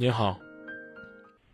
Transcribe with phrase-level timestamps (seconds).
[0.00, 0.38] 你好。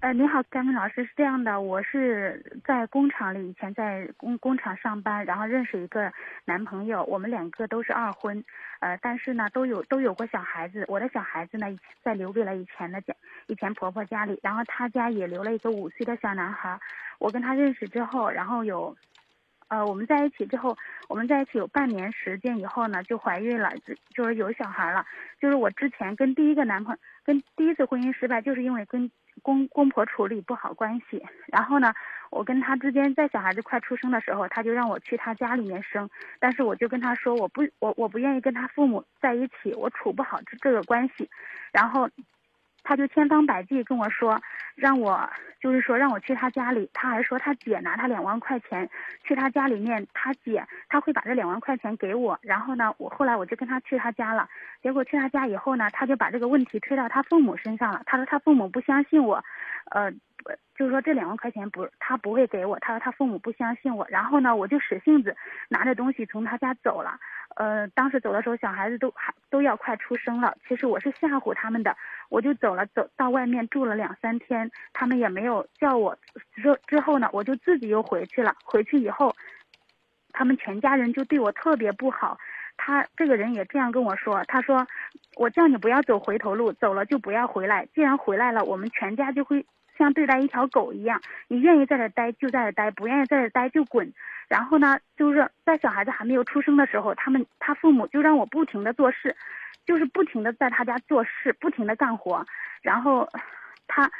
[0.00, 6.12] 呃，你好，甘明老师，是这样的，我是在工厂里，以前在工工厂上班，然后认识一个
[6.44, 8.44] 男朋友，我们两个都是二婚，
[8.80, 11.66] 呃，但是呢，都有都有过小孩子，我的小孩子呢，
[12.02, 13.14] 在留给了以前的家，
[13.46, 16.78] 以前婆婆家里，然后他家也留了一个五岁的小男孩，
[17.18, 18.94] 我跟他认识之后，然后有，
[19.68, 20.76] 呃，我们在一起之后，
[21.08, 25.06] 我们在一起有半年时间以后呢，就怀孕了，就就是有小孩了，
[25.40, 29.10] 就是我之前跟第一个男朋友，跟第一次婚姻失败，就是因为跟。
[29.42, 31.92] 公公婆处理不好关系，然后呢，
[32.30, 36.08] 我跟他之间在小孩子快出生的时候，他就让我去他家里面生，
[36.38, 41.28] 但是我就跟他说，我不，我我不愿意跟他父母在一起，我处不好这这个关系，
[41.72, 42.08] 然后，
[42.84, 44.40] 他就千方百计跟我说，
[44.76, 45.28] 让我
[45.60, 48.88] 就是说让我去他家里，他还说他姐拿他两万块钱
[49.24, 54.48] 去他家里面，他姐他会把这两万块钱给我，然后呢，我后来我就跟他去他家了。
[54.82, 58.02] 结果去他家以后呢，他就把这个问题推到他父母身上了。
[58.04, 59.42] 他说他父母不相信我，
[59.90, 60.12] 呃，
[60.74, 62.78] 就是说这两万块钱不，他不会给我。
[62.80, 64.06] 他说他父母不相信我。
[64.10, 65.36] 然后呢，我就使性子
[65.68, 67.18] 拿着东西从他家走了。
[67.56, 70.56] 呃，当时走的时候，小孩子都还都要快出生了。
[70.66, 71.96] 其实我是吓唬他们的，
[72.28, 76.18] 我就走了，走到外面住了两三天，他们也没有叫我。
[76.56, 78.56] 之之后呢，我就自己又回去了。
[78.64, 79.34] 回去以后，
[80.32, 82.36] 他们全家人就对我特别不好。
[82.76, 84.84] 他这个人也这样跟我说，他说，
[85.36, 87.86] 我叫你不要走回头路，走了就不要回来。
[87.94, 89.64] 既然回来了，我们全家就会
[89.96, 94.12] 像对待一条狗一样，你愿意在这待就在这待，不愿意在这待就滚。
[94.48, 99.34] 然后呢，就是在小孩子还没有出生的时候，他们他父母就让我不停的做事，
[99.86, 102.44] 就是不停的在他家做事，不停的干活。
[102.82, 103.26] 然后，
[103.86, 104.10] 他。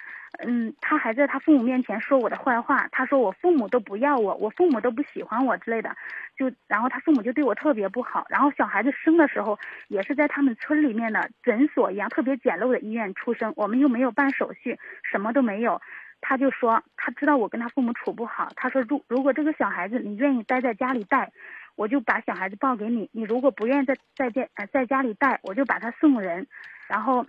[0.44, 5.96] 嗯，他还在他父母面前说我的坏话，他说我父母都不要我，我父母都不喜欢我之类的，
[6.36, 9.56] 就然后他父母就对我特别不好，然后小孩子生的时候
[9.86, 15.80] 也是在他们村里面的诊所一样特别简陋的医院出生，我们又没有办手续，什么都没有，
[16.20, 21.30] 他就说他知道我跟他父母处不好，他说如如果这个小孩子你愿意待在家里带，
[21.76, 26.44] 我就把小孩子抱给你，你如果不愿意在在家呃在家里带，我就把他送人，
[26.88, 27.24] 然后。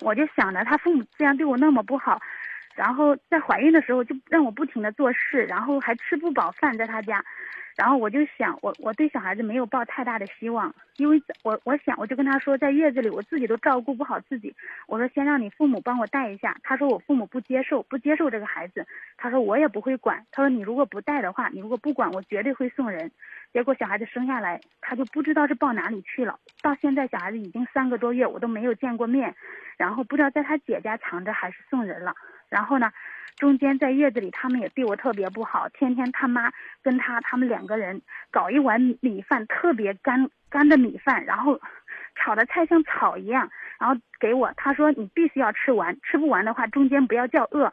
[0.00, 2.20] 我就想着他父母既然对我那么不好，
[2.76, 7.24] 然后在怀孕的时候就让我不停的做事，然后还吃不饱饭在他家，
[7.74, 14.54] 然后我就想我我对小孩子没有抱太大的希望，因为我我想我就跟他说在月子里我自己都照顾不好自己，
[14.86, 23.10] 我说先让你父母帮我带一下，他说我父母不接受不接受这个孩子，他说我也不会管，他说你如果不带的话，你如果不管我绝对会送人。
[23.52, 26.38] 结果小孩子生下来，他就不知道是抱哪里去了。
[26.60, 29.34] 到现在小孩子已经三个多月，我都没有见过面。
[29.78, 32.14] 然后不知道在他姐家藏着还是送人了。
[32.48, 32.90] 然后呢，
[33.36, 36.52] 中间在月子里他们也对我特别不好，天天他妈
[36.82, 41.60] 跟他他们两个人搞一碗米饭，特别干干的米饭，然后
[42.14, 47.72] 炒的菜像草一样，然后给我，他说你必须要吃完，吃不完的话中间不要叫饿，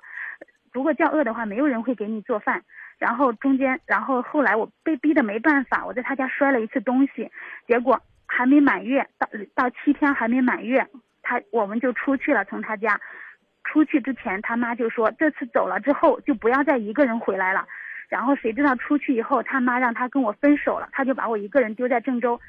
[0.71, 2.63] 如果叫饿的话，没有人会给你做饭。
[2.99, 7.29] 然后中间，然后后来我被逼的没办法，我在他家摔了一次东西，
[7.67, 10.87] 结果还没满月，到到七天还没满月，
[11.21, 12.45] 他我们就出去了。
[12.45, 12.97] 从他家
[13.63, 17.67] 出去之前，他妈就说这次走了之后就不要再一个人回来了。
[18.09, 22.39] 然后谁知道出去以后，他妈让他跟我分手了，他就把我一个人丢在郑州，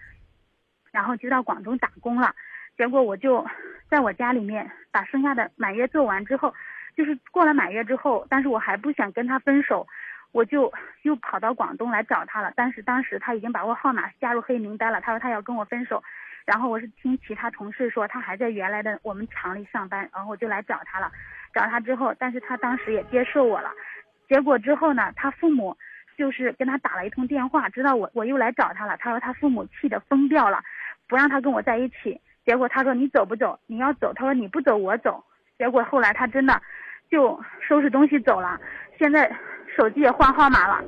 [0.92, 2.34] 然后就到广东打工了。
[2.76, 3.46] 结果我就
[3.88, 6.52] 在我家里面把剩下的满月做完之后，
[6.96, 9.86] 就是过了满月之后，但是我还不想跟他分手。
[10.32, 10.72] 我就
[11.02, 15.00] 又跑到广东来找他了，但是当时他已经把我号码加入黑名单了。
[15.00, 16.02] 他说他要跟我分手，
[16.44, 21.10] 然后我是听其他同事说他还在原来的我们厂里上班，然后我就来找他了。
[21.52, 23.70] 找他之后，但是他当时也接受我了。
[24.28, 25.76] 结果之后呢，他父母
[26.16, 28.96] 就是跟他打了一通电话，知道我我又来找他了。
[28.96, 30.62] 他说他父母气得疯掉了，
[31.08, 32.20] 不让他跟我在一起。
[32.44, 33.58] 结果他说你走不走？
[33.66, 35.24] 你要走，他说你不走我走。
[35.58, 36.60] 结果后来他真的
[37.10, 38.60] 就收拾东西走了。
[38.98, 39.34] 现在。
[39.76, 40.84] 手机也换号码了，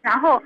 [0.00, 0.40] 然后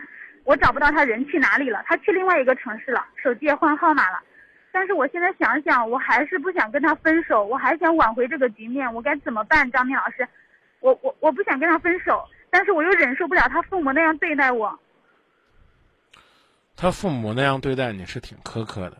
[0.44, 4.22] 我找不到他人去哪里了，他去另外一个城市了，手机也换号码了。
[4.71, 9.70] 但是我现在想想，我还是不想跟他分手，我还想挽回这个局面，我该怎么办？
[9.70, 10.29] 张明老师，
[10.81, 14.79] 我我我不想跟他分手，但是我又忍受不了他父母那样对待我。
[16.76, 18.99] 他父母那样对待你是挺苛刻的，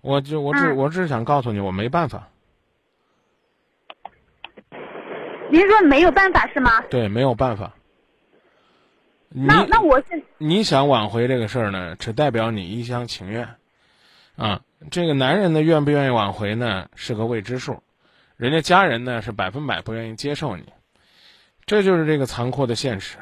[0.00, 2.28] 我就我只我只是想告诉你，我没办法。
[5.48, 6.80] 您说没有办法是吗？
[6.90, 7.72] 对，没有办法。
[9.38, 13.46] 那那我是你想挽回这个事儿呢，只代表你一厢情愿，
[14.34, 17.82] 啊，这个男人呢愿不愿意挽回呢是个未知数，
[18.38, 20.64] 人家家人呢是百分百不愿意接受你，
[21.66, 23.18] 这就是这个残酷的现实。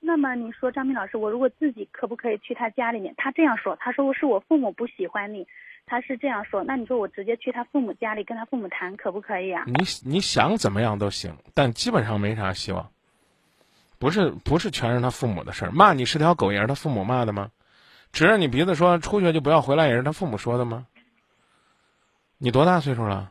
[0.00, 3.12] 那么你说张明老师，我如果自己可不可以去他家里面？
[3.18, 5.46] 他这样说，他说是我父母不喜欢你，
[5.84, 9.64] 他是这样说，那你说我直接去他父母家里跟他父母谈，可不可以啊？
[9.66, 12.90] 你你想怎么样都行，但基本上没啥希望。
[14.02, 17.52] 不是不是全是他父母的事儿，骂你是条狗也是他父母骂的吗？
[18.10, 20.88] 指着你鼻子说出去就不要回来也是他父母说的吗？
[22.36, 23.30] 你多大岁数了？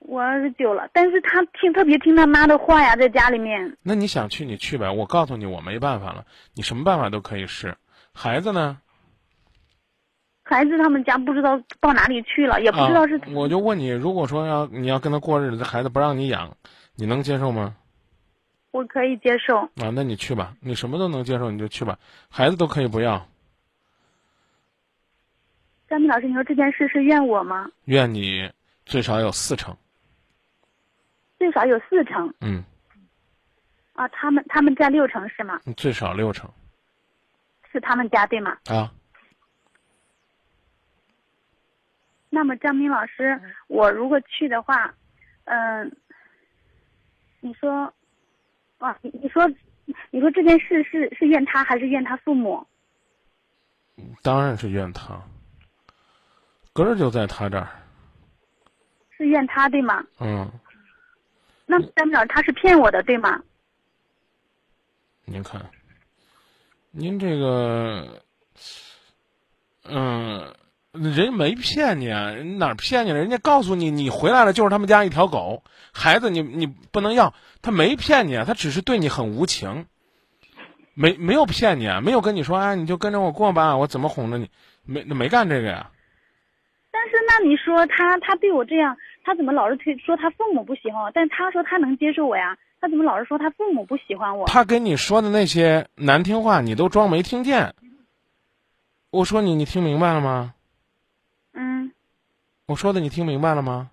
[0.00, 3.78] 我二十九了，但是他听特别听他妈的话呀，在家里面。
[3.82, 7.78] 那你想去你去呗，我告诉你我没办法了，你什么办法都可以试。
[8.12, 8.76] 孩子呢？
[10.42, 13.18] 孩子他们家不知道到哪里去了，也不知道是。
[13.32, 16.58] 我就问你，如果说要你要跟他过日子，这孩子不让你养，
[16.94, 17.74] 你能接受吗？
[18.76, 19.60] 我可以接受。
[19.76, 23.26] 啊，那你去吧，你什么都能接受，你就去吧，孩子都可以不要。
[25.88, 27.70] 张明老师，你说这件事是怨我吗？
[27.86, 28.52] 怨你
[28.84, 29.74] 最少有四成。
[31.38, 32.34] 最少有四成。
[32.40, 32.62] 嗯。
[33.94, 35.58] 啊，他们他们占六成是吗？
[35.74, 36.50] 最少六成。
[37.72, 38.58] 是他们家对吗？
[38.66, 38.92] 啊。
[42.28, 44.94] 那么张明老师，我如果去的话，
[45.44, 45.96] 嗯，
[47.40, 47.90] 你说。
[48.78, 49.48] 啊，你你说，
[50.10, 52.66] 你说这件事是是怨他还是怨他父母？
[54.22, 55.20] 当然是怨他，
[56.74, 57.68] 根儿就在他这儿。
[59.16, 60.04] 是怨他对吗？
[60.20, 60.50] 嗯。
[61.64, 63.42] 那代表他是骗我的对吗？
[65.24, 65.60] 您看，
[66.92, 68.22] 您这个，
[69.84, 70.54] 嗯，
[71.00, 73.18] 人没骗你啊，哪骗你了？
[73.18, 75.62] 人家告诉你，你回来了就是他们家一条狗。
[75.92, 79.86] 孩子，你你不能要，他没骗你啊，他只是对你很无情，
[80.94, 84.50] 没没有骗你啊，没有跟你说，哎，你就跟着我过吧，我怎么哄着你，
[84.84, 85.90] 没没干这个呀。
[86.90, 91.10] 但是那你说他他对我这样，他怎么老是推说他父母不喜欢我？
[91.14, 94.46] 但他说他能接受我呀，他怎么老是说他父母不喜欢我？
[94.46, 97.74] 他跟你说的那些难听话，你都装没听见。
[99.10, 100.52] 我说你，你听明白了吗？
[102.66, 102.72] 嗯。
[102.72, 103.90] 我说的你听明白了吗？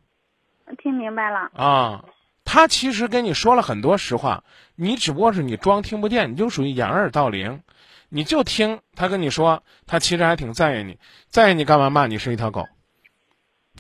[0.82, 2.06] 听明白了啊，
[2.46, 4.44] 他其实跟你说了很多实话，
[4.76, 7.62] 你只不过是你装听不见，你就属于掩耳盗铃，
[8.10, 10.98] 你就听他跟你说，他其实还挺在意你，
[11.28, 12.68] 在意你干嘛骂你是一条狗？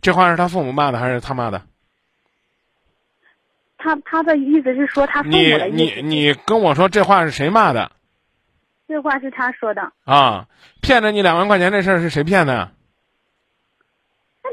[0.01, 1.63] 这话是他父母骂的还是他骂的？
[3.78, 6.01] 他他的意思是说他父母的意思。
[6.01, 7.92] 你你你跟我说这话是谁骂的？
[8.88, 9.92] 这话是他说的。
[10.06, 10.48] 啊，
[10.81, 12.72] 骗了你两万块钱这事儿是谁骗的？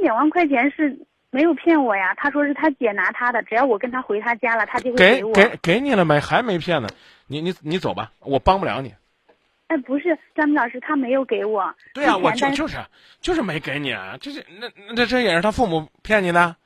[0.00, 1.06] 那两万块钱是。
[1.32, 5.32] 没有骗我呀，他说是他姐拿他的，只要我跟他回他家了，他就会给我。
[5.32, 6.18] 给给你了没？
[6.18, 6.88] 还没骗呢，
[7.28, 8.92] 你你你走吧，我帮不了你。
[9.68, 11.72] 哎，不是张明老师，他没有给我。
[11.94, 12.78] 对呀，我就就是
[13.20, 16.56] 就是没给你啊，就是那那这也是他父母骗你的，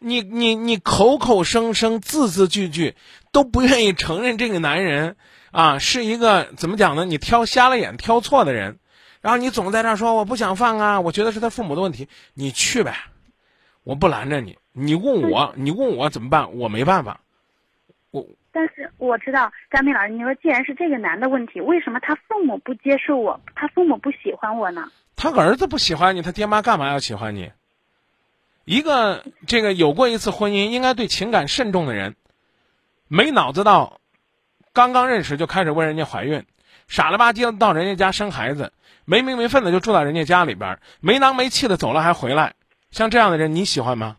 [0.00, 2.96] 你你你口口声声字字句句
[3.32, 5.16] 都不愿意承认这个男人
[5.50, 7.06] 啊是一个怎么讲呢？
[7.06, 8.78] 你挑瞎了眼挑错的人，
[9.24, 12.94] 然后你总在那说我不想放啊，我觉得是他父母的问题，你去呗。
[13.82, 16.58] 我不拦着你，你问我，你问我怎么办？
[16.58, 17.18] 我没办法。
[18.10, 18.22] 我
[18.52, 23.40] 但是我知道张明老师，你说既然是这个男的问题，为什么他父母不接受我？
[23.54, 24.90] 他父母不喜欢我呢？
[25.16, 27.50] 他儿子不喜欢你，他爹妈干嘛要喜欢你？
[28.66, 32.14] 一个这个有过一次婚姻，应该对情感慎重的人，
[33.08, 34.00] 没脑子到，
[34.74, 36.44] 刚刚认识就开始问人家怀孕，
[36.88, 38.70] 傻了吧唧的到人家家生孩子，
[39.04, 42.54] 没名没分的就住到人家家里边，没囊没气的走了还回来。
[42.90, 44.16] 像这样的人你喜欢吗？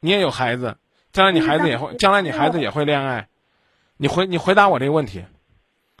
[0.00, 0.76] 你也有孩子，
[1.10, 3.28] 将来你孩子也会，将来你孩子也会恋爱。
[3.96, 5.24] 你回你回答我这个问题，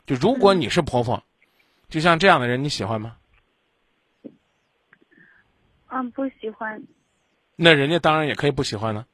[0.04, 1.24] 就如果你是婆婆，
[1.88, 3.16] 就像这样的人你喜欢吗？
[5.88, 6.82] 嗯，不喜欢。
[7.56, 9.06] 那人家当然也可以不喜欢呢。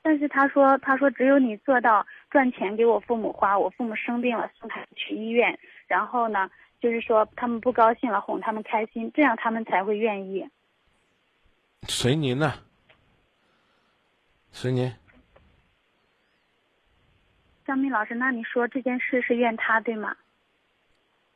[0.00, 6.50] 但是他说，他说只有你做到赚钱给我父母花，我父母生病了送他去医院，然后呢？
[6.80, 10.44] 就是说，他们不高兴了，哄他们开心，这样他们才会愿意。
[11.86, 12.54] 随您呢，
[14.50, 14.92] 随您。
[17.64, 20.16] 张明老师，那你说这件事是怨他对吗？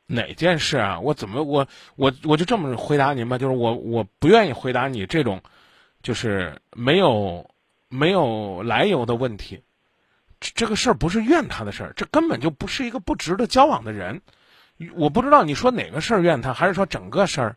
[0.05, 0.99] 哪件事啊？
[0.99, 5.41] 我怎么我我我就这么回答您吧，就是我我不愿意回答你这种，
[6.01, 7.49] 就是没有
[7.87, 9.63] 没有来由的问题。
[10.39, 14.21] 这这个事儿不是怨他的事儿，这根本就不是一个不值得交往的人。
[14.95, 17.55] 我不知道你说哪个事儿怨他，还是说整个事儿？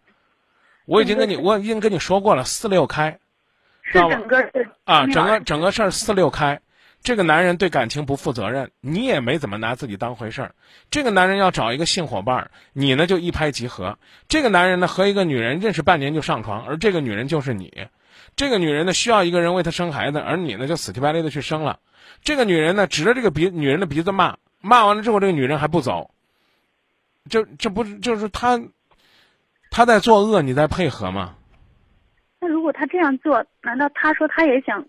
[0.86, 3.18] 我已经跟你，我已经跟你说过了，四六开，
[3.82, 4.50] 是整个
[4.84, 6.60] 啊，整个整个事儿四六开。
[7.02, 10.54] 这个男人对感情不负责任，你也没怎么拿自己当回事儿。
[10.90, 13.98] 这个男人要找一个性伙伴，你呢就一拍即合。
[14.28, 17.86] 这个男人呢和一个女人认识半年就上床，而这个女人就是你。
[18.36, 21.78] 这个女人呢需要一个人为她生孩子，而你呢就死乞白赖的去生了。
[22.22, 26.10] 这个女人呢指着这个鼻女人的鼻子骂，骂完了之后，这个女人还不走。
[27.28, 28.60] 这这不是就是他
[29.70, 31.36] 他在作恶，你在配合吗？
[32.40, 34.84] 那如果他这样做，难道他说他也想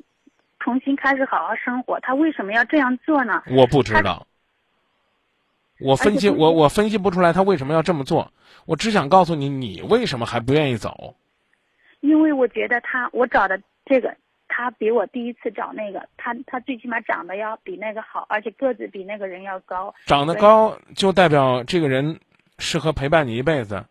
[0.60, 2.00] 重新开始好好生活？
[2.00, 3.44] 他为什么要这样做呢？
[3.48, 4.26] 我不知道，
[5.80, 8.32] 我分析我我分析不出来他为什么要这么做。
[8.66, 11.16] 我只想告诉你，你为什么还不愿意走？
[12.00, 14.16] 因为我觉得他，我找的这个，
[14.54, 19.96] 他比我第一次找那个，他他最起码长得要比那个好，而且个子比那个人要高。
[20.06, 22.20] 长得高就代表这个人
[22.60, 23.86] 适合陪伴你一辈子，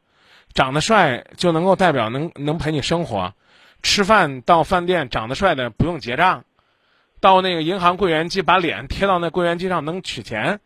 [0.52, 3.32] 长得帅就能够代表能能陪你生活。
[3.82, 6.44] 吃饭到饭店长得帅的不用结账，
[7.20, 10.60] 到那个银行柜员机把脸贴到那柜员机上能取钱。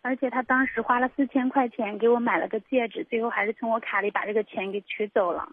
[0.00, 5.46] 而且他当时花了四千块钱给我买了个戒指，最后还是从我卡里把这个钱给取走了。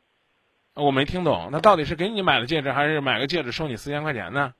[0.75, 4.53] 我没听懂，那到底是给你买了戒指，还是买个戒指收你四千块钱呢？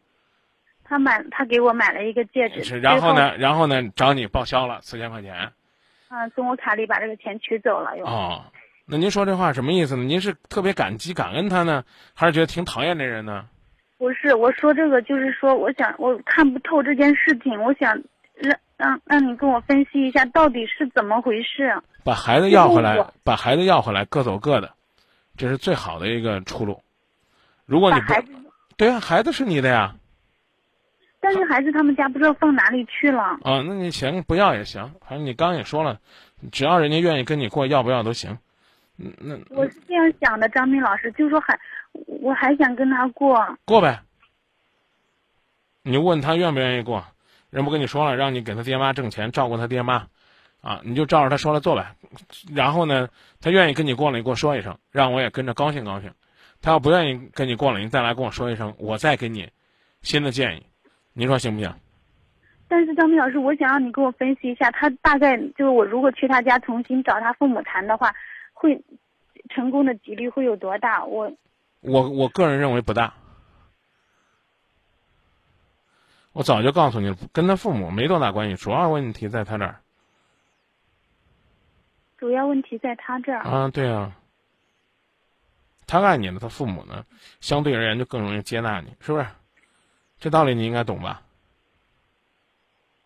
[0.84, 5.52] 他买，他给我买了一个戒指，是，然后最呢，然后呢，找你报销了四千块钱。
[6.08, 8.06] 啊，从我卡里把这个钱取走了又。
[8.06, 8.46] 哦，
[8.86, 10.04] 那您说这话什么意思呢？
[10.04, 13.46] 您是特别感激感恩他呢，还是觉得挺讨厌这人呢？
[13.98, 18.00] 不是，我说这个就是说，我想我看不透这件事情，我想
[18.36, 21.82] 让让让你跟我分析一下到底是怎么回事。
[22.04, 24.74] 把孩子要回来把孩子要回来，各走各的，
[25.38, 26.82] 这是最好的一个出路。
[27.66, 28.14] 如果你不
[28.78, 29.96] 对啊，孩子是你的呀，
[31.20, 33.22] 但是孩子他们家不知道放哪里去了。
[33.22, 36.00] 啊，那你行不要也行，反正你刚也说了，
[36.52, 38.38] 只要人家愿意跟你过，要不要都行。
[38.98, 41.60] 嗯，那我是这样想的，张明老师，就说还
[42.08, 43.58] 我还想跟他过。
[43.66, 44.02] 过呗。
[45.82, 47.06] 你问他愿不愿意过，
[47.50, 50.08] 人不跟你说了，让你给他爹妈挣钱，照顾他爹妈，
[50.66, 51.96] 啊，你就照着他说了做呗。
[52.52, 53.08] 然后呢，
[53.40, 56.12] 他愿意跟你过了，你给我说一声，让我也跟着高兴高兴。
[56.60, 59.48] 他要不愿意跟你过了，你再来跟我说一声，我再给你
[60.02, 60.66] 新的建议。
[61.14, 61.72] 您说行不行？
[62.68, 68.12] 但是张明老师，我想让你给我分析一下，他大概就是我如果去他家重新找他父母谈的话，
[68.54, 68.84] 会
[69.50, 71.06] 成功的几率会有多大？
[71.06, 71.32] 我
[71.82, 73.14] 我我个人认为不大。
[76.34, 79.80] 我早就告诉你了，跟他父母没多大关系，主要问题在他这儿。
[82.18, 83.40] 主要问题在他这儿。
[83.40, 84.16] 啊，对啊，
[85.88, 87.06] 他爱你了，他父母呢，
[87.42, 89.26] 相对而言就更容易接纳你，是不是？
[90.20, 91.22] 这道理你应该懂吧？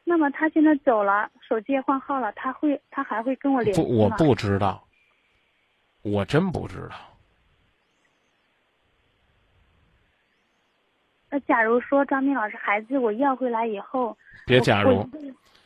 [0.04, 4.16] 那么他现在走了，手机也换号了，他会他还会跟我联系不，吗？
[4.18, 4.84] 我不知道，
[6.01, 6.96] 我真不知道。
[11.30, 15.08] 那假如说张明老师孩子我要回来以后，别假如，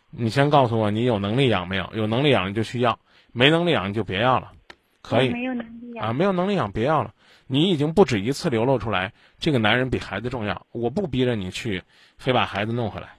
[0.09, 1.89] 你先告诉我你有能力养没有？
[1.93, 2.99] 有能力养你就去要，
[3.33, 4.53] 没能力养你就别要了，
[5.01, 7.13] 可以没有能力啊，没有能力养别要了。
[7.47, 10.65] 你已经不止一次流露出来，这个男人比孩子重要。
[10.71, 11.83] 我不逼着你去，
[12.17, 13.09] 非把孩子弄回来，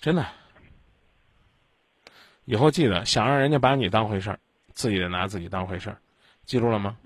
[0.00, 0.24] 真的。
[2.44, 4.38] 以后记得，想让人家把你当回事儿，
[4.72, 5.98] 自己得拿自己当回事儿，
[6.44, 6.96] 记住了吗？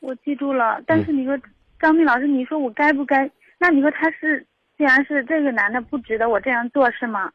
[0.00, 1.36] 我记住了，但是你说、
[1.80, 3.28] 张明老师，你说我该不该？
[3.58, 7.32] 那你说他是，既然是这个男的不值得我这样做是吗？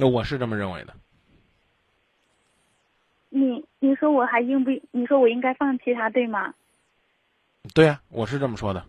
[0.00, 0.94] 那我是这么认为的。
[3.28, 4.70] 你你说我还应不？
[4.90, 6.54] 你说我应该放弃他对吗？
[7.74, 8.82] 对呀、我是这么说的。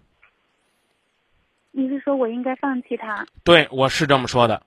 [1.71, 3.27] 你是说我应该放弃他？
[3.43, 4.63] 对，我是这么说的。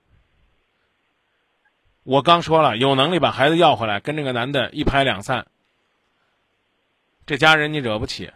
[2.03, 5.47] 我刚说了，有能力把孩子要回来，跟这个男的一拍两散。
[7.25, 8.31] 这家人你惹不起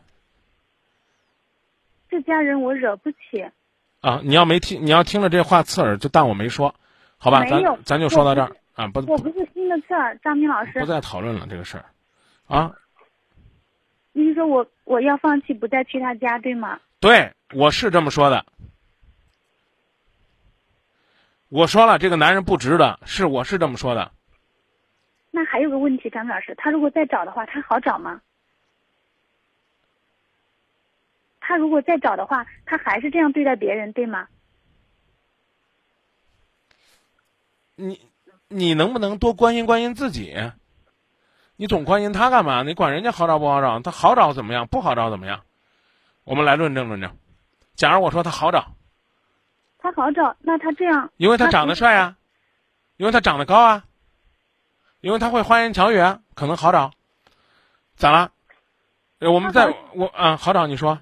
[2.10, 3.46] 这家人我惹不起。
[4.02, 4.22] 啊！
[4.24, 6.74] 你要没听，你要听了这话刺耳，就当我没说，
[7.20, 7.44] 好吧？
[7.46, 11.86] 咱咱就说到这儿啊，不不我不是新的刺儿，张明老师不，再讨论了这个事儿，
[12.48, 12.74] 啊，
[14.14, 16.80] 你说我我要放弃不再去他家对吗？
[17.02, 18.46] 对，我是这么说的。
[21.50, 24.12] 我说了，这个男人不值得，是我是这么说的。
[25.32, 28.22] 那还有个问题，张明老师，他如果再找的话，他好找吗？
[31.42, 34.28] 他如果再找的话，他还是这样对待别人，对吗？
[37.80, 38.02] 你
[38.50, 40.36] 你能不能多关心关心自己？
[41.56, 42.62] 你总关心他干嘛？
[42.64, 43.80] 你管人家好找不好找？
[43.80, 44.68] 他好找怎么样？
[44.68, 45.42] 不好找怎么样？
[46.26, 47.16] 我们来论证论证。
[47.76, 48.74] 假如我说他好找，
[49.78, 52.18] 他好找，那他这样，因为他长得帅啊，
[52.98, 53.86] 因为他长得高啊，
[55.00, 56.92] 因为他会花言巧语啊，可能好找。
[57.96, 58.32] 咋了？
[59.20, 61.00] 呃我们在我啊，好找你说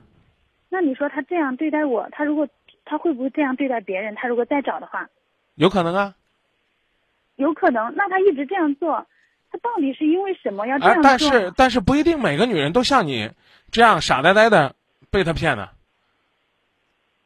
[0.70, 2.48] 那你说他这样对待我，他如果
[2.86, 4.14] 他会不会这样对待别人？
[4.16, 5.08] 他如果再找的话，
[5.56, 6.16] 有可能啊，
[7.38, 7.92] 有可能。
[7.96, 9.08] 那他一直这样做，
[9.52, 11.10] 他到底是因为什么要这哎样，做呢？
[11.10, 13.32] 但是但是不一定每个女人都像你
[13.72, 14.76] 这样傻呆呆的
[15.10, 15.70] 被他骗的。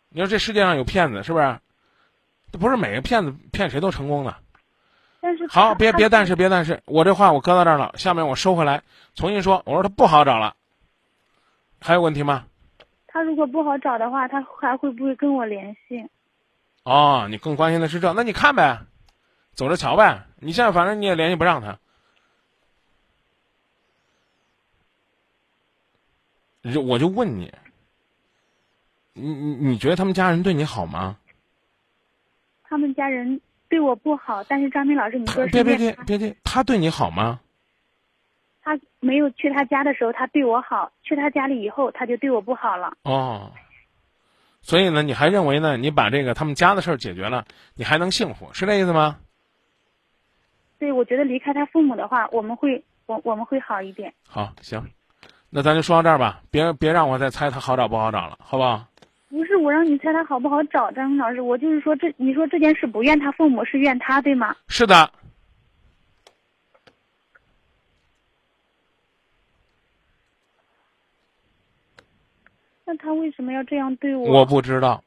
[0.10, 1.58] 你说这世界上有骗子是不是？
[2.60, 4.36] 不是每个骗子骗谁都成功的。
[5.22, 8.82] 但是好，别别但是别但是，我这话我搁到这儿了，下面我收回来，
[9.16, 9.62] 重新说。
[9.66, 10.56] 我说他不好找了，
[11.80, 12.46] 还有问题吗？
[13.08, 16.06] 他如果不好找的话，他还会不会跟我联系？
[16.84, 18.80] 哦，你更关心的是这，那你看呗，
[19.54, 20.26] 走着瞧呗。
[20.40, 21.78] 你现在反正你也联系不上他，
[26.72, 27.54] 就我就问你，
[29.14, 31.18] 你你你觉得他们家人对你好吗？
[32.64, 37.40] 他们家人对我不好，但是张明老师，你说是别别别别别，他对你好吗？
[38.64, 42.94] 他没有去他家的时候，他对我好；去他家里以后，他就对我不好了。
[43.04, 43.52] 哦，
[44.62, 45.78] 所以呢，你还认为呢？
[45.78, 49.20] 你把这个他们家的事儿解决了，你还能幸福，是这意思吗？
[50.82, 54.12] 对，我觉得离开他父母的话，我们会我我们会好一点。
[54.28, 54.84] 好，行，
[55.52, 58.84] 那咱就说到这儿吧，别别让我再猜他好找不好找了，好不好？
[59.30, 64.56] 不是我让你猜他好不好找，张老师，我就是说这你说这件事不怨他父母，是怨他对吗？
[64.68, 65.12] 是的，
[72.86, 74.40] 那他为什么要这样对我？
[74.40, 75.04] 我不知道。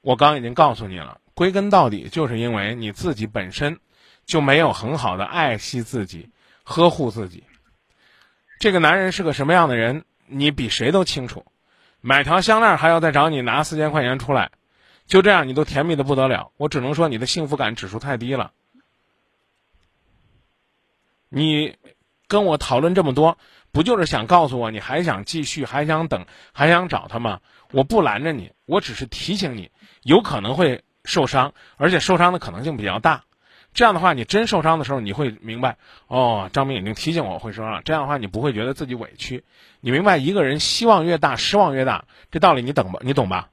[0.00, 3.78] 我刚已经告诉你了，归根到底就是因为你自己本身
[4.32, 6.30] 就没有很好的爱惜自己、
[6.64, 7.44] 呵护自己。
[8.60, 11.44] 这个男人是个什么样的人，你比谁都清楚。
[12.00, 14.50] 买条项链还要再找你拿四千块钱出来，
[15.06, 16.50] 就这样你都甜蜜的不得了。
[16.56, 18.52] 我只能说你的幸福感指数太低了。
[21.28, 21.76] 你
[22.26, 23.36] 跟我讨论这么多，
[23.70, 26.24] 不就是想告诉我你还想继续，还想等，
[26.54, 27.42] 还想找他吗？
[27.70, 29.70] 我不拦着你，我只是提醒你，
[30.00, 33.24] 有可能会受伤，而且受伤的可能性比较大。
[33.74, 35.76] 这样的话，你真受伤的时候，你会明白，
[36.06, 37.82] 哦，张明已经提醒我会受伤了。
[37.84, 39.44] 这样的话，你不会觉得自己委屈。
[39.80, 43.00] 你明白，一个人希望越大，失望越大，这道理你懂吧？
[43.02, 43.48] 你懂吧？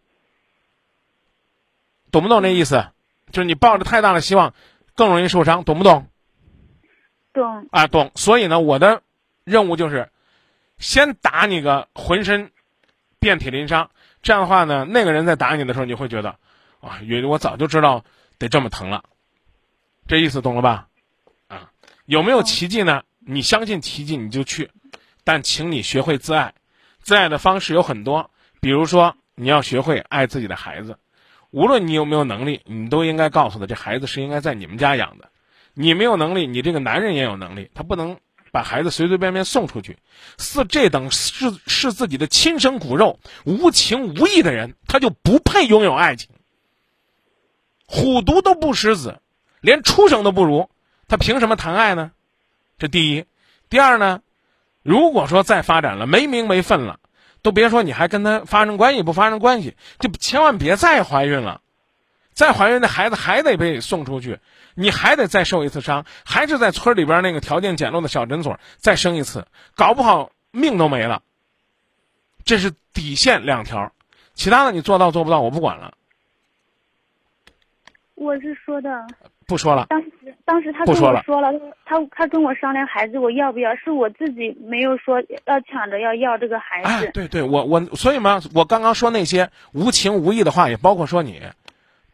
[2.12, 2.86] 懂不懂这意思？
[3.32, 4.54] 就是你抱着太大的希望，
[4.96, 6.08] 更容易受伤，懂不懂？
[7.32, 7.68] 懂。
[7.72, 8.12] 啊，懂。
[8.16, 9.02] 所以呢，我的
[9.44, 10.10] 任务就是
[10.80, 12.52] 先打你个浑身
[13.20, 13.90] 遍体鳞伤。
[14.22, 16.36] 这样的话呢，那个人在打你的时候，你会觉得
[16.82, 18.04] 啊，原我早就知道
[18.38, 19.06] 得这么疼了。
[20.10, 20.88] 这意思懂了吧？
[21.50, 21.70] 啊，
[22.08, 23.04] 有没有奇迹呢？
[23.20, 24.72] 你相信奇迹你就去，
[25.24, 26.56] 但请你学会自爱。
[27.04, 30.98] 自爱的方式有很多，比如说你要学会爱自己的孩子。
[31.52, 35.30] 无论你有没有能力，你都应该告诉他，这孩子是应该在你们家养的。
[35.76, 38.18] 你没有能力，你这个男人也有能力，他不能
[38.52, 39.96] 把孩子随随便便送出去。
[40.40, 46.32] 似这等是是自己的亲生骨肉、无情无义的人，他就不配拥有爱情。
[47.86, 49.22] 虎毒都不食子。
[49.62, 50.70] 连畜生都不如，
[51.08, 52.12] 他凭什么谈爱呢？
[52.78, 53.26] 这第一，
[53.70, 54.22] 第二呢？
[54.82, 57.00] 如果说再发展了，没名没分了，
[57.42, 61.62] 都别说你还跟他发生关系不发生关系，就千万别再怀孕了。
[62.32, 64.40] 再怀孕，那孩子还得被送出去，
[64.74, 69.46] 你还得再受一次伤，还是在村里边那个条件简陋的小诊所再生一次，
[69.76, 71.22] 搞不好命都没了。
[72.46, 73.92] 这是底线两条，
[74.34, 75.94] 其他的你做到做不到我不管了。
[78.16, 78.90] 我是说的。
[79.50, 79.88] 不说了。
[79.90, 80.12] 当时
[80.46, 81.52] 当时他跟我说了，
[81.84, 86.88] 他他跟我商量孩子我要不要，是我自己没有说要抢着要要这个孩子。
[86.88, 91.42] 哎，对对，我我所以嘛，我刚刚说那些无情无义的话，也包括说你，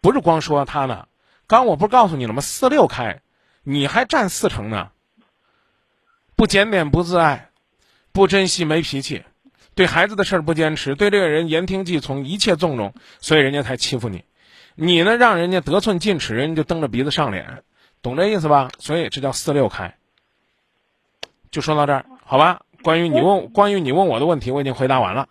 [0.02, 1.06] 不是光说他呢。
[1.46, 2.42] 刚我不是告诉你了吗？
[2.42, 3.20] 四六开，
[3.64, 4.90] 你还占四成呢。
[6.36, 7.50] 不检点不自爱，
[8.12, 9.24] 不珍惜没脾气，
[9.76, 14.24] 对孩子的事儿不坚持，对这个人言听计从，一切纵容，所以人家才欺负你。
[14.76, 17.64] 你呢，让人家得寸进尺，人家就蹬着鼻子上脸，
[18.02, 18.70] 懂这意思吧？
[18.78, 19.96] 所以这叫四六开。
[21.50, 22.62] 就说到这儿，好吧？
[22.84, 25.30] 关于你问关于你问我的问题，我已经回答完了。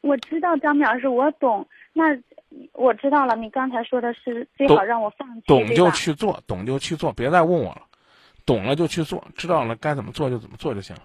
[0.00, 2.16] 我知道张淼是我懂，那
[2.72, 3.34] 我知道了。
[3.36, 7.82] 你刚才说的是最好让我放弃，懂就去做，懂就去做，别再问我了。
[8.46, 11.02] 懂了就去做，知道了该怎么做就怎么做就行了。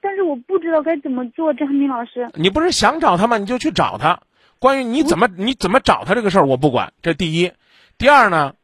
[0.00, 2.28] 但是我不知道该怎么做，张明老师。
[2.34, 3.38] 你不是想找他吗？
[3.38, 4.20] 你就去找他。
[4.58, 6.92] 关于你怎么你怎么找他这个事儿，我不管。
[7.02, 7.52] 这第一，
[7.96, 8.54] 第二呢？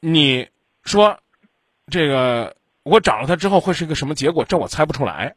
[0.00, 0.48] 你
[0.84, 1.18] 说
[1.88, 4.44] 这个我找了他之后会是一个什么结果？
[4.44, 5.34] 这我猜不出来，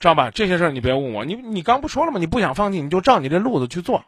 [0.00, 0.30] 知道吧？
[0.30, 1.24] 这些事儿你别问我。
[1.24, 2.18] 你你刚不说了吗？
[2.18, 4.04] 你不想放弃，你就照你这路子去做。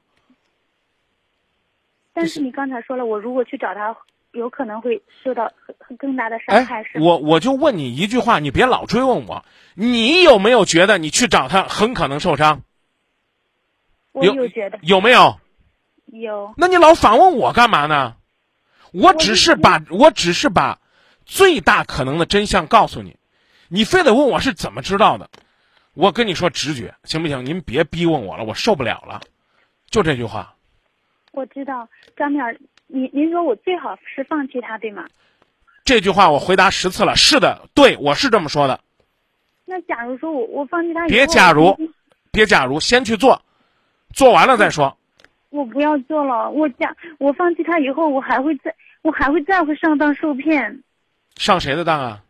[2.13, 3.97] 但是你刚才说了，我如果去找他，
[4.33, 5.53] 有可能会受到
[5.97, 6.83] 更大的伤害。
[6.83, 9.45] 是我我就问你一句话，你别老追问我。
[9.75, 12.63] 你有没有觉得你去找他很可能受伤？
[14.13, 15.39] 有觉得有没有？
[16.07, 16.55] 有。
[16.57, 18.17] 那你老反问我干嘛呢？
[18.93, 20.79] 我只是把我只是把
[21.27, 23.17] 最大可能的真相告诉你，
[23.69, 25.29] 你非得问我是怎么知道的？
[25.95, 27.45] 我跟你说直觉，行不行？
[27.45, 29.21] 您别逼问我了，我受不了了。
[29.91, 30.55] 就这句话。
[31.33, 35.05] 我知道，张明儿，您您说我最好是放弃他，对吗？
[35.85, 38.81] 这句话我回答十次了，是的，对，我是这么说的。
[39.65, 41.77] 那假如说我我放弃他别假如，
[42.31, 43.43] 别假如，先去做，
[44.15, 44.97] 做完了再说。
[45.51, 50.83] 我不要做了，我家我放弃他以后，我还会再我还会再会上当受骗。
[51.37, 52.23] 上谁的当啊？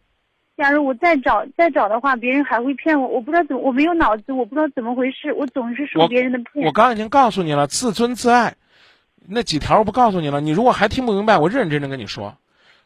[0.57, 6.67] 假如我再找再找的话，别人还会骗我，我不知道怎么，我没有脑子，我不知道怎么回事，我总是受别人的骗。
[6.67, 8.55] 我刚已经告诉你了，自尊自爱，
[9.27, 10.41] 那几条我不告诉你了。
[10.41, 12.37] 你如果还听不明白，我认认真真跟你说，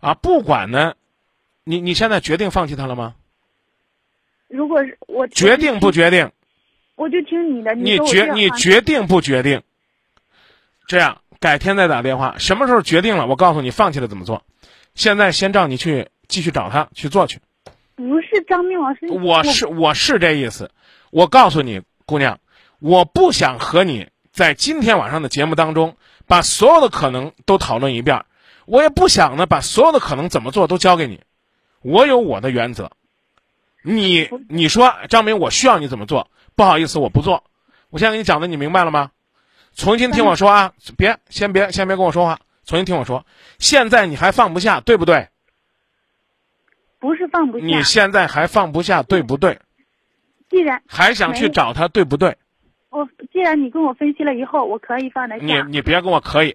[0.01, 0.95] 啊，不管呢，
[1.65, 3.15] 你你现在决定放弃他了吗？
[4.49, 6.31] 如果是我决定不决定？
[7.03, 7.75] 我就听你的。
[7.75, 9.63] 你决你决定不决定？
[10.87, 12.37] 这样，改天再打电话。
[12.39, 14.45] 什么时候决定了，我告诉你放弃了怎么做。
[14.95, 17.41] 现在先让你去继续找他去做去。
[17.97, 20.71] 不是张明老师，我是我是这意思。
[21.11, 22.39] 我告诉你，姑娘，
[22.79, 25.97] 我不想和你在今天晚上的节目当中
[26.29, 28.25] 把所有的可能都讨论一遍。
[28.65, 31.21] 我也不想呢把所有的可能怎么做都交给你。
[31.81, 32.93] 我有我的原则。
[33.85, 36.31] 你你说张明，我需要你怎么做？
[36.55, 37.45] 不好意思，我不做。
[37.91, 39.11] 我现在跟你讲的，你明白了吗？
[39.75, 40.73] 重新听我说啊！
[40.99, 42.39] 别，先别，先别跟我说话。
[42.65, 43.25] 重新听我说。
[43.59, 45.29] 现在你还放不下，对不对？
[46.99, 47.65] 不是放不下。
[47.65, 49.59] 你现在还放不下，对不对？
[50.51, 52.37] 既然还想去找他，对不对？
[52.91, 55.45] 我既然你跟我分析了以后，我可以放得下。
[55.45, 56.55] 你你别跟我可以，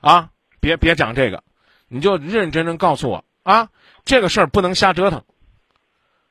[0.00, 0.28] 啊，
[0.60, 1.42] 别别讲这个，
[1.88, 3.70] 你就认认真真告诉我啊，
[4.04, 5.24] 这个事儿不能瞎折腾。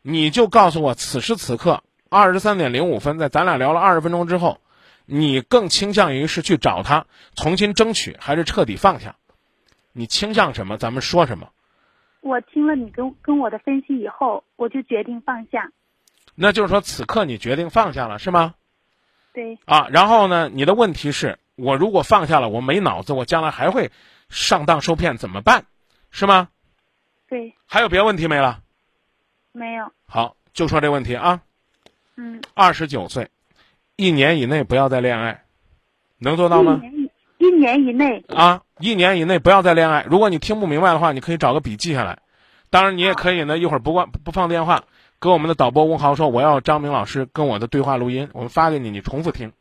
[0.04, 4.60] 你就告诉我，此时此刻二十三点零五分，在咱俩聊了二十分钟之后，
[5.06, 9.16] 你更倾向于是去找他重新争取，还是彻底放下？
[9.94, 10.78] 你倾向什么？
[10.78, 11.50] 咱们说什么？
[12.22, 15.72] 我听了你跟跟我的分析以后，我就决定放下。
[16.36, 18.56] 那就是说，此刻你决定放下了，是吗？
[19.34, 19.58] 对。
[19.66, 20.50] 啊，然后呢？
[20.52, 23.92] 你的问题是我如果放下了，我没脑子，我将来还会
[24.30, 25.66] 上当受骗，怎么办？
[26.12, 26.50] 是吗？
[27.28, 27.56] 对。
[27.68, 28.62] 还有别的问题没了？
[29.52, 29.92] 没有。
[30.06, 31.42] 好，就说这问题啊。
[32.20, 32.42] 嗯。
[32.54, 33.30] 二十九岁，
[33.96, 35.46] 一年以内不要再恋爱，
[36.18, 36.82] 能做到吗？
[37.38, 38.22] 一年以内。
[38.28, 40.06] 啊，一年以内不要再恋爱。
[40.10, 42.20] 如果你听不明白的话，你可以找个笔记下来。
[42.70, 44.84] 当然，你也可以呢，一会儿不挂不放电话，
[45.18, 49.54] 跟我们的导播吴豪说，我要张明老师跟我的对话录音，我们发给你，你重复听。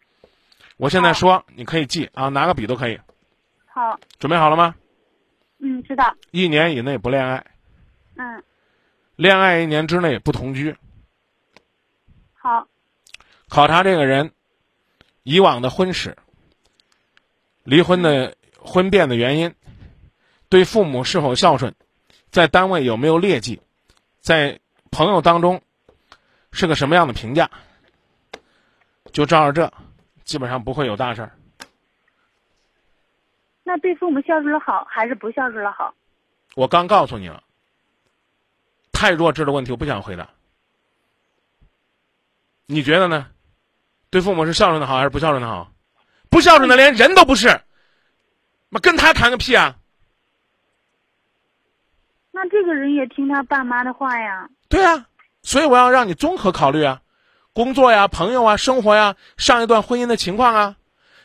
[0.78, 2.98] 我现在说，你可以记啊，拿个笔都可以。
[3.66, 3.98] 好。
[4.18, 4.74] 准备好了吗？
[5.60, 6.12] 嗯，知道。
[6.32, 7.44] 一年以内不恋爱。
[8.16, 8.42] 嗯。
[9.14, 10.74] 恋爱一年之内不同居。
[12.48, 12.66] 好。
[13.48, 14.32] 考察这个人
[15.22, 16.16] 以往的婚史、
[17.62, 19.54] 离婚的婚变的原因、
[20.48, 21.74] 对父母是否孝顺、
[22.30, 23.60] 在单位有没有劣迹、
[24.20, 24.58] 在
[24.90, 25.60] 朋友当中
[26.52, 27.50] 是个什么样的评价，
[29.12, 29.72] 就照着这，
[30.24, 31.32] 基本上不会有大事儿。
[33.62, 35.94] 那对父母孝顺了好，还是不孝顺了好？
[36.54, 37.42] 我刚告诉你了。
[38.90, 40.30] 太弱智的问题，我不想回答。
[42.70, 43.26] 你觉得呢？
[44.10, 45.72] 对父母是孝顺的好还是不孝顺的好？
[46.30, 47.62] 不孝顺的连人都不是，
[48.68, 49.76] 妈跟他谈个屁啊！
[52.30, 54.48] 那这个人也听他爸妈的话呀？
[54.68, 55.06] 对啊，
[55.42, 57.00] 所以我要让你综合考虑啊，
[57.54, 60.76] 工作呀、朋友啊、生活呀、上一段婚姻的情况啊。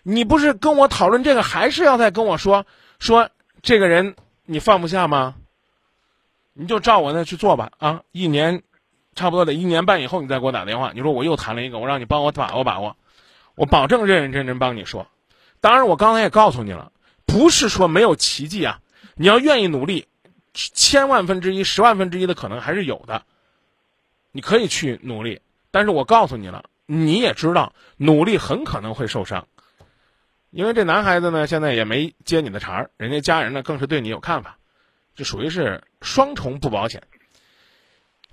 [0.03, 2.65] 你不是跟我讨论这个，还是要再跟我说
[2.99, 3.29] 说
[3.62, 5.36] 这个人你放不下吗？
[6.53, 8.01] 你就照我那去做吧啊！
[8.12, 8.63] 一年，
[9.15, 10.91] 差不多得一年半以后，你再给我打电话。
[10.93, 12.97] 你说我又谈了一个，我让你帮我把握把握，
[13.56, 15.08] 我保证认认真真帮你说。
[15.62, 16.91] 当然，我刚才也告诉你了，
[17.26, 18.82] 不是说没有奇迹啊！
[19.15, 20.08] 你要愿意努力，
[20.54, 23.23] 千万分之一、十万分之一的可能还是有的。
[24.32, 29.47] 你可以去努力，但是我告诉你了，你也知道努力很可能会受伤，
[30.49, 34.58] 因为这男孩子呢，现在也没接你的茬儿，人家家人呢更是对你有看法。
[35.15, 37.04] 这属于是双重不保险，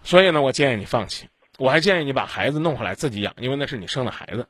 [0.03, 1.29] 所以呢，我建议你放弃。
[1.59, 4.49] 我还建议你把孩子弄回来自己养，因为那是你生的孩子。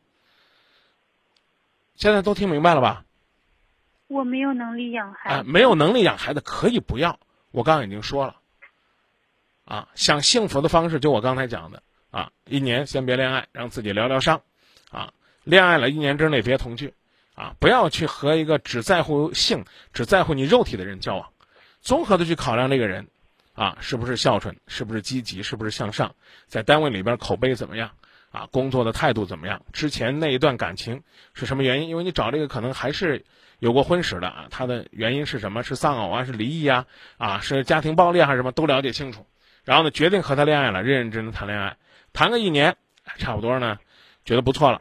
[1.96, 3.04] 现在都听明白了吧？
[4.06, 5.36] 我没有能力养孩子。
[5.36, 7.18] 啊没有能力养孩子可以不要。
[7.50, 8.36] 我刚刚已经说了，
[9.64, 14.42] 啊，想幸福的方式就我刚才讲的啊，一年先别恋爱，让自己疗疗伤，
[14.90, 16.94] 啊，恋爱了一年之内别同居，
[17.34, 21.32] 啊，不要去和一个只在乎性、只在乎你肉体的人交往。
[21.80, 23.08] 综合的去考量这个人，
[23.60, 26.14] 啊，是不是孝顺，是不是积极，是不是向上，
[26.46, 27.90] 在单位里边口碑怎么样，
[28.30, 31.02] 啊，工作的态度怎么样，之前那一段感情
[31.34, 31.90] 是什么原因？
[31.90, 33.22] 因为你找这个可能还是
[33.58, 35.62] 有过婚史的啊，他的原因是什么？
[35.62, 36.86] 是丧偶啊，是离异啊，
[37.18, 38.50] 啊，是家庭暴力还是什么？
[38.50, 39.26] 都了解清楚，
[39.62, 41.76] 然后呢，决定和他恋爱了，认认真真谈恋爱，
[42.14, 42.78] 谈个一年，
[43.18, 43.78] 差不多呢，
[44.24, 44.80] 觉得不错了，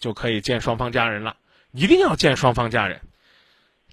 [0.00, 1.36] 就可以见双方家人了，
[1.70, 3.02] 一定要见双方家人。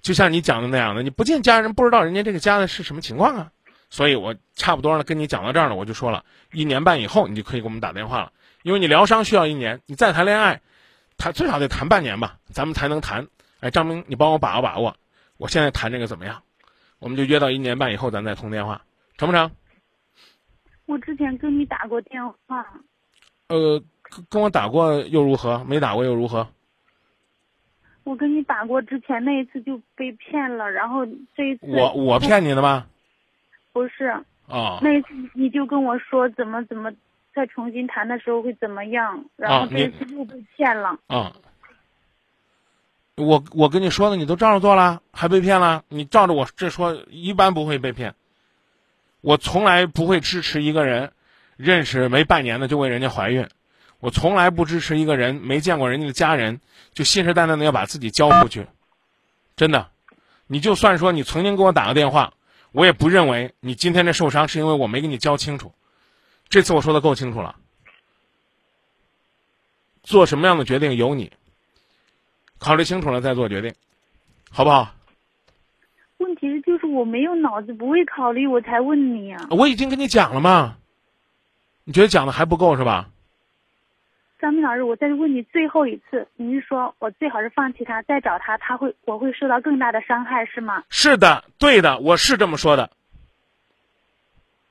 [0.02, 3.52] 就像你讲的那样的，你不见家人不知道人家这个家的是什么情况啊。
[3.94, 8.32] 所以我差不多了，跟你讲到这儿了，我就说了一年半以后你就可以给我们打电话了，
[8.64, 10.62] 因为你疗伤需要一年，你再谈恋爱，
[11.16, 13.28] 谈最少得谈半年吧，咱们才能谈。
[13.60, 14.96] 哎，张明，你帮我把握把握，
[15.36, 16.42] 我现在谈这个怎么样？
[16.98, 18.82] 我们就约到一年半以后咱再通电话，
[19.16, 19.48] 成不成？
[20.86, 22.66] 我之前跟你打过电话。
[23.46, 25.62] 呃，跟跟我打过又如何？
[25.68, 26.48] 没打过又如何？
[28.02, 32.88] 我跟你打过之前那一次就被骗了，然后这一次我我骗你的吗？
[33.74, 34.06] 不是，
[34.46, 36.92] 啊、那一次你就跟我说怎么怎么
[37.34, 40.96] 再重新谈的时候会怎么样，然后这次又被骗了。
[41.08, 41.34] 啊、
[43.16, 45.82] 我我跟你说的，你都照着做了，还被骗了？
[45.88, 48.14] 你照着我这说，一般不会被骗。
[49.20, 51.10] 我从来不会支持一个人
[51.56, 53.48] 认识没半年的就为人家怀孕，
[53.98, 56.60] 我从来不支持一个人没见过人家的家人
[56.92, 58.68] 就信誓旦旦的要把自己交出去。
[59.56, 59.88] 真的，
[60.46, 62.34] 你就算说你曾经给我打个电话，
[62.74, 65.72] 我也不认为你今天这受伤是因为我没给你交清楚。
[66.48, 67.54] 这次我说的够清楚了，
[70.02, 71.30] 做什么样的决定由你。
[72.58, 73.72] 考虑清楚了再做决定，
[74.50, 74.92] 好不好？
[76.16, 79.46] 问题是就是我没有脑子，不会考虑，我才问你啊。
[79.50, 80.76] 我已经跟你讲了嘛，
[81.84, 83.08] 你觉得讲的还不够是吧？
[84.44, 90.84] 张明老师，我再问你最后一次，您说我最好是放弃他，再找他，他会我会受到更大的伤害，是吗？
[90.90, 92.90] 是的，对的，我是这么说的。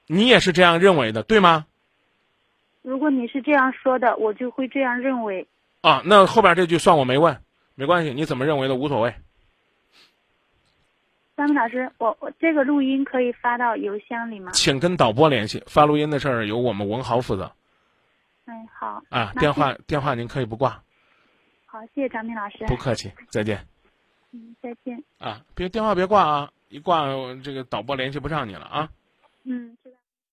[0.06, 1.66] 你也是这样认为的，对吗？
[2.84, 5.48] 如果你是这样说的，我就会这样认为。
[5.82, 7.42] 啊，那后边这句算我没问，
[7.74, 9.16] 没关系，你怎么认为的无所谓。
[11.36, 14.52] 张明老师，我我这个录音可以发到邮箱里吗？
[14.52, 17.52] 请跟导播联系，发录音的事儿由我们文豪负责
[18.46, 19.32] 嗯，好，啊。
[19.40, 20.84] 电话电话您可以不挂，
[21.66, 22.66] 好，谢谢张明老师。
[22.68, 23.68] 不客气，再见
[24.32, 25.04] 嗯，再见。
[25.20, 25.46] 啊！
[25.56, 27.06] 别电话别挂啊，一挂
[27.44, 28.90] 这个导播联系不上你了啊。
[29.44, 29.98] 嗯，知道。